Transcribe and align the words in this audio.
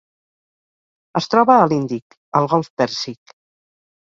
Es 1.21 1.29
troba 1.33 1.57
a 1.57 1.67
l'Índic: 1.73 2.17
el 2.41 2.49
golf 2.55 2.71
Pèrsic. 2.83 3.37